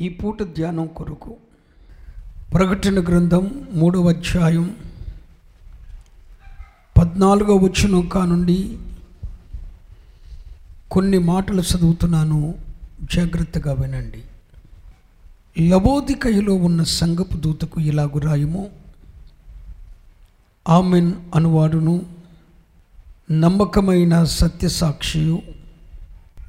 [0.00, 1.36] ఈ పూట ధ్యానం కొరకు
[2.54, 4.76] ప్రకటన గ్రంథం మూడవ అధ్యాయం
[6.98, 8.78] పద్నాలుగో వచ్చిన కానుండి
[10.90, 12.54] కొన్ని మాటలు చదువుతున్నాను
[13.14, 14.22] జాగ్రత్తగా వినండి.
[15.68, 18.70] లబోదికయలో ఉన్న సంగపు దూతకు ఇలాగు రాయము.
[20.68, 22.02] ఆమెన్ అనువాడును.
[23.30, 25.42] నమ్మకమైన సత్యసాక్షియు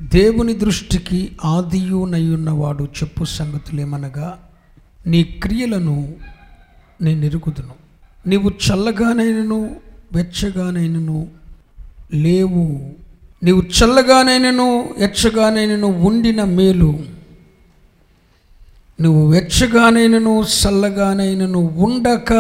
[0.02, 4.49] దేవుని దృష్టికి ఆదియునయ్యున్నవాడు చెప్పు సంగతులేమనగా
[5.07, 6.13] నీ క్రియలను
[7.02, 7.81] నేను ఎరుగుదును
[8.27, 9.76] నీవు చల్లగానైనను
[10.13, 11.27] వెచ్చగానైనను
[12.13, 12.91] లేవు.
[13.43, 17.05] నీవు చల్లగానైనను ఎచ్చగానైనను ఉండిన మేలు.
[19.02, 22.34] నువ్వు వెచ్చగానైనను చల్లగానైనను ఉండక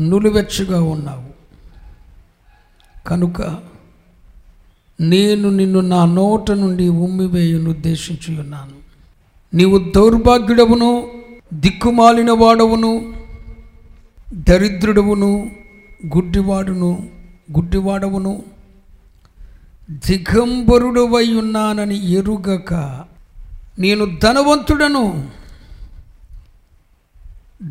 [0.00, 1.26] నులివెచ్చగా ఉన్నావు.
[3.08, 3.65] కనుక
[5.00, 8.76] నేను నిన్ను నా నోట నుండి ఉమ్మివేయను ఉద్దేశించి ఉన్నాను
[9.54, 10.90] నీవు దౌర్భాగ్యుడవును
[11.54, 13.14] దిక్కుమాలిన వాడవును
[14.34, 15.50] దరిద్రుడవును
[16.16, 17.08] గుడ్డివాడును
[17.52, 18.44] గుడ్డివాడవును
[20.06, 22.72] దిగంబరుడవై ఉన్నానని ఎరుగక
[23.78, 25.30] నేను ధనవంతుడను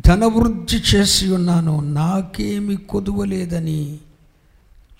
[0.06, 3.98] ధనవృద్ధి చేసి ఉన్నాను నాకేమి కొదువలేదని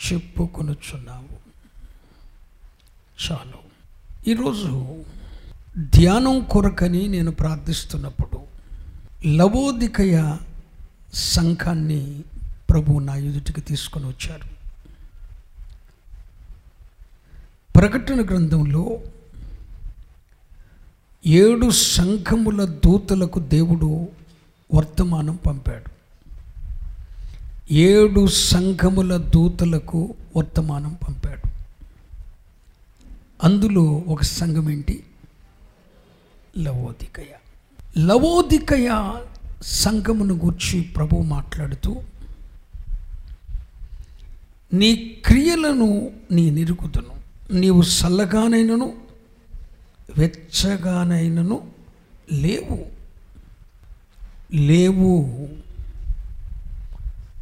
[0.07, 1.36] చెప్పుకొనుచున్నావు.
[3.25, 3.59] చాలు.
[4.31, 5.03] ఈరోజు
[5.79, 8.39] ధ్యానం కొరకని నేను ప్రార్థిస్తున్నప్పుడు
[9.27, 10.37] లవోదికయ
[11.15, 12.23] సంఘాన్ని
[12.71, 14.49] ప్రభు నా ఎదుటికి తీసుకొని వచ్చారు
[17.77, 19.01] ప్రకటన గ్రంథంలో
[21.27, 24.09] ఏడు సంఘముల దూతలకు దేవుడు
[24.75, 25.91] వర్తమానం పంపాడు.
[27.73, 31.56] ఏడు సంఘముల దూతలకు వర్తమానం పంపాడు.
[33.43, 35.05] అందులో ఒక సంఘం ఏంటి?
[36.59, 37.25] లవోదికయ.
[37.99, 39.13] లవోదికయ
[39.63, 42.03] సంఘమును గూర్చి ప్రభు మాట్లాడుతూ
[44.73, 47.17] నీ క్రియలను నీ నిరుగుతును
[47.55, 48.95] నీవు చల్లగానైనను
[50.19, 51.71] వెచ్చగానైనను
[52.33, 52.87] లేవు.
[54.57, 55.49] లేవు.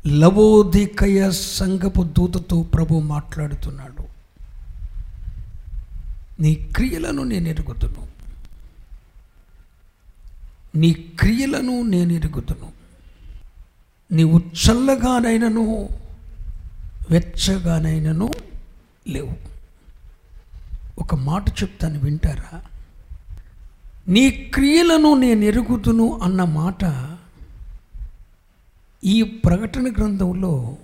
[0.06, 4.13] లవోదికయ సంఘపు దూతతో ప్రభు మాట్లాడుతున్నాడు.
[6.40, 8.08] నీ క్రియలను నేను ఎరుగుతును
[10.78, 12.72] నీ క్రియలను నేను ఎరుగుతును
[14.12, 15.88] నీవు చల్లగానైనను
[17.10, 18.30] వెచ్చగానైనను
[19.08, 19.36] లేవు.
[20.98, 22.62] ఒక మాట చెప్తాను వింటారా?
[24.08, 27.10] నీ క్రియలను నేను ఎరుగుతును అన్న మాట
[29.04, 30.76] ఈ ప్రకటన గ్రంథంలో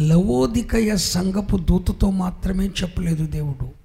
[0.00, 3.83] లవోదికయ సంగపు దూతతో మాత్రమే చెప్పలేదు దేవుడు.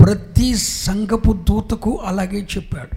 [0.00, 2.96] ప్రతి సంఘపు దూతకు అలాగే చెప్పాడు.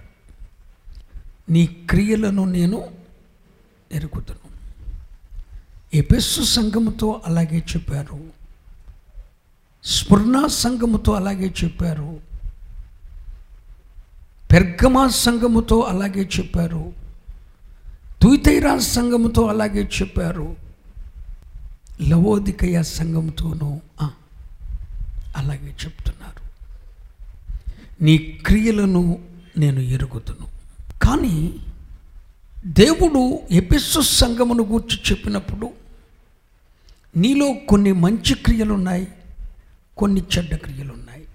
[1.52, 2.84] నీ క్రియలను నేను
[3.92, 4.44] ఎరుగుతాను
[5.94, 8.20] ఎపెస్సు సంఘముతో అలాగే చెప్పారు.
[9.84, 12.20] స్ఫుర్ణ సంఘముతో అలాగే చెప్పారు.
[14.52, 16.94] పెర్గమా సంఘముతో అలాగే చెప్పారు.
[18.22, 20.56] తుయితైరా సంఘముతో అలాగే చెప్పారు.
[22.02, 23.82] లవోదికయ సంఘంతోనూ
[25.36, 26.44] అలాగే చెప్తున్నారు.
[28.04, 29.20] నీ క్రియలను
[29.58, 30.48] నేను ఎరుగుతును
[31.04, 31.54] కానీ
[32.66, 35.70] దేవుడు ఎపిస్సు సంఘమును గూర్చి చెప్పినప్పుడు
[37.18, 39.08] నీలో కొన్ని మంచి క్రియలు ఉన్నాయి
[39.98, 41.26] కొన్ని చెడ్డ క్రియలు ఉన్నాయి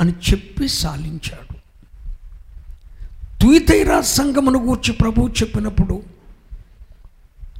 [0.00, 1.58] అని చెప్పి సాలించాడు.
[3.42, 6.02] తుయితైరా సంఘమును గూర్చి ప్రభువు చెప్పినప్పుడు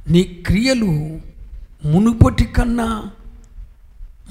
[0.07, 1.19] నీ క్రియలు
[1.87, 3.11] మునుపటి కన్నా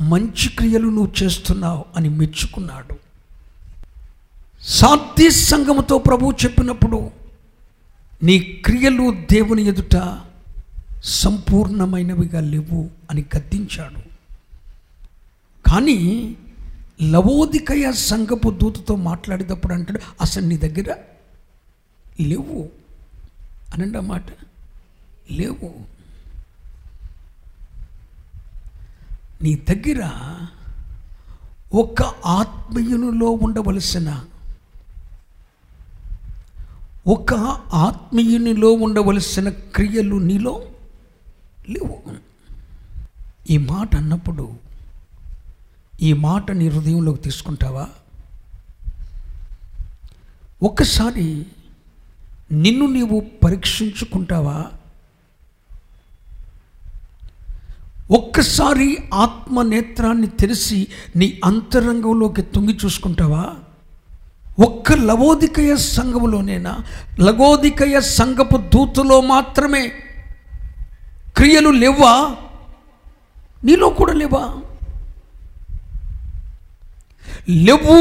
[0.01, 2.99] మంచి క్రియలు నువ్వు చేస్తున్నావు అని మెచ్చుకున్నాడు.
[4.61, 7.11] సాధ్య సంఘముతో ప్రభువు చెప్పినప్పుడు
[8.23, 10.21] నీ క్రియలు దేవుని ఎదుట
[11.05, 14.09] సంపూర్ణమైనవిగా లేవు అని గద్దించాడు.
[15.69, 16.37] కానీ
[17.03, 20.95] లవోదికయ సంఘపు దూతతో మాట్లాడేటప్పుడు అంటాడు అసలు నీ దగ్గర
[22.21, 22.69] లేవు
[23.75, 24.25] అనండి మాట
[25.31, 25.98] లేవు.
[29.43, 30.11] నీ దగ్గర
[31.75, 34.25] ఒక ఆత్మీయునిలో ఉండవలసిన
[37.07, 37.35] ఒక
[37.75, 40.63] ఆత్మీయునిలో ఉండవలసిన క్రియలు నీలో
[41.69, 42.03] లేవు.
[43.51, 44.57] ఈ మాట అన్నప్పుడు
[46.03, 47.89] ఈ మాట నీ హృదయంలోకి తీసుకుంటావా?
[50.63, 51.47] ఒక్కసారి
[52.53, 54.67] నిన్ను నీవు పరీక్షించుకుంటావా?
[58.11, 63.55] ఒక్కసారి ఆత్మ నేత్రాన్ని తెరిచి నీ అంతరంగంలోకి తొంగి చూసుకుంటావా?
[64.65, 66.85] ఒక్క లవోదికయ సంఘములోనేనా?
[67.21, 69.89] లవోదికయ సంఘపు దూతలో మాత్రమే
[71.37, 72.37] క్రియలు లేవా?
[73.65, 74.55] నీలో కూడా లేవా?
[77.49, 77.99] లేవు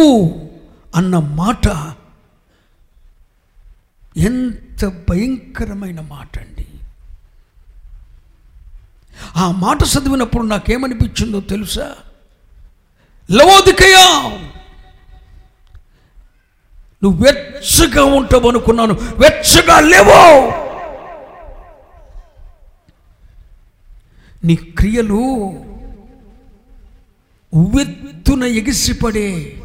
[0.96, 1.68] అన్న మాట
[4.18, 6.57] ఎంత భయంకరమైన మాట అండి
[9.38, 11.96] ఆ మాట చదివినప్పుడు నాకేమనిపించిందో తెలుసా?
[13.32, 14.38] లవోదికయా
[17.04, 18.94] నువ్వు వెచ్చగా ఉంటావు అనుకున్నాను.
[18.94, 20.52] వెచ్చగా లేవో.
[24.44, 25.16] నీ క్రియలు
[27.54, 29.62] ఉవ్వెత్తున ఎగిసిపడే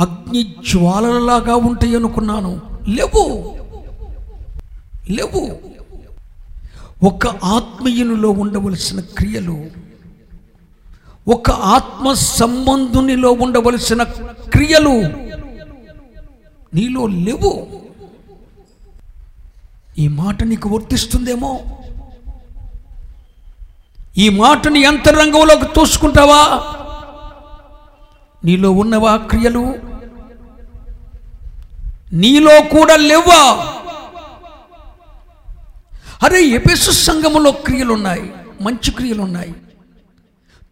[0.00, 2.80] అగ్ని జ్వాలలాగా ఉంటాయి అనుకున్నాను.
[2.88, 3.56] లేవు.
[5.10, 5.71] లేవు.
[7.04, 9.66] ఒక ఆత్మీయునిలో ఉండవలసిన క్రియలు
[11.28, 15.02] ఒక ఆత్మ సంబంధునిలో ఉండవలసిన క్రియలు
[16.74, 17.66] నీలో లేవు.
[19.98, 21.60] ఈ మాట నీకు వర్తిస్తుందేమో?
[24.18, 26.74] ఈ మాటని అంతరంగంలోకి తోసుకుంటావా?
[28.44, 29.74] నీలో ఉన్నవా క్రియలు?
[32.12, 33.71] నీలో కూడా లేవా?
[36.22, 38.26] అరే ఎపెసు సంఘములో క్రియలు ఉన్నాయి
[38.60, 39.54] మంచి క్రియలు ఉన్నాయి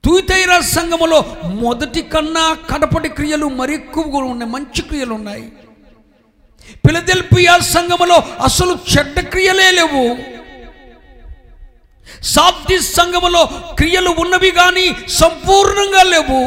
[0.05, 5.53] తూతైరా సంఘములో మొదటి కన్నా కడపటి క్రియలు మరి ఎక్కువగా ఉన్నాయి మంచి క్రియలు ఉన్నాయి
[6.87, 10.05] పిలదెల్పియా సంఘములో అసలు చెడ్డ క్రియలే లేవు.
[12.23, 13.43] సాబ్ది సంఘములో
[13.79, 16.41] క్రియలు ఉన్నవి కానీ సంపూర్ణంగా లేవు.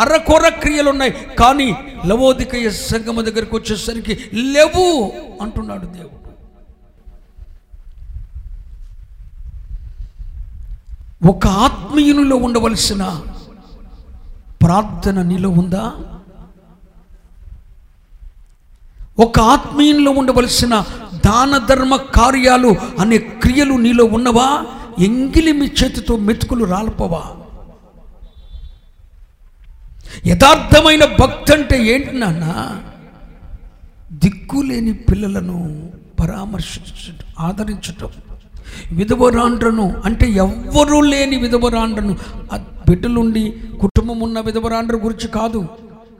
[0.00, 1.68] అరకొర క్రియలు ఉన్నాయి కానీ
[2.06, 4.86] లవోదికయ సంఘము దగ్గరికి వచ్చేసరికి లేవు
[5.42, 6.19] అంటున్నాడు దేవుడు.
[11.26, 13.20] ఒక ఆత్మీయునిలో ఉండవలసిన
[14.62, 15.92] ప్రార్థన నీలో ఉందా?
[19.18, 20.84] ఒక ఆత్మీయునిలో ఉండవలసిన
[21.26, 24.66] దాన ధర్మ కార్యాలు అనే క్రియలు నీలో ఉన్నవా?
[24.98, 27.22] ఎంగిలి మీ చేతితో మెతుకులు రాలపవా?
[30.26, 32.76] యథార్థమైన భక్తి అంటే ఏంటి నాన్న?
[34.12, 35.90] దిక్కులేని పిల్లలను
[36.20, 38.08] పరామర్శించటం ఆదరించటం.
[38.92, 42.16] విధవరాండ్రను అంటే ఎవ్వరూ లేని విధవరాండ్రను.
[42.88, 45.68] బిడ్డలుండి కుటుంబం ఉన్న విధవరాండ్ర గురించి కాదు.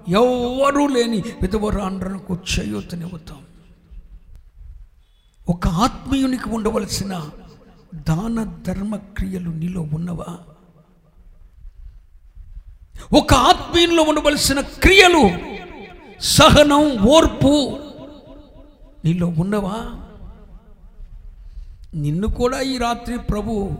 [0.09, 3.39] ఎవ్వరూ లేని విధవరాండ్రకు చేయూతనివ్వుతాం.
[5.49, 7.23] ఒక ఆత్మీయునికి ఉండవలసిన
[7.95, 10.39] దాన ధర్మ క్రియలు నీలో ఉన్నవా?
[13.19, 15.31] ఒక ఆత్మీయంలో ఉండవలసిన క్రియలు
[16.21, 17.79] సహనం ఓర్పు
[19.05, 20.01] నీలో ఉన్నవా?
[21.95, 23.79] నిన్ను కూడా ఈ రాత్రి ప్రభు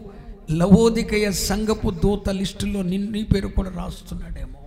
[0.51, 4.59] లవోదికయ సంఘపు దూత లిస్టులో నిన్ను నీ పేరు కూడా రాస్తున్నాడేమో.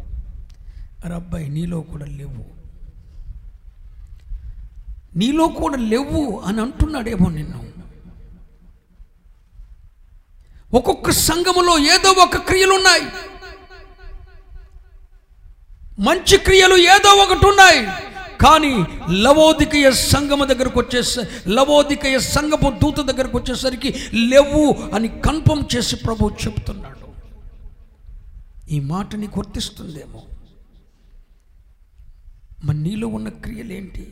[1.06, 2.46] అరే అబ్బాయి నీలో కూడా లేవు.
[5.18, 7.74] నీలో కూడా లేవు అని అంటున్నాడేమో నిన్ను.
[10.74, 13.02] ఒక్కొక్క సంఘములో ఏదో ఒక క్రియలు ఉన్నాయి.
[16.00, 18.13] మంచి క్రియలు ఏదో ఒకటి ఉన్నాయి.
[18.44, 18.74] కానీ
[19.10, 26.94] లవోదికయ సంఘము దగ్గరకు వచ్చేసే లవోదికయ సంఘపు దూత దగ్గరకు వచ్చేసరికి లేవు అని కన్ఫర్మ్ చేసి ప్రభు చెప్తున్నాడు.
[28.72, 30.22] ఈ మాట నీకు వర్తిస్తుందేమో?
[32.64, 34.06] మరి నీలో ఉన్న క్రియలేంటి?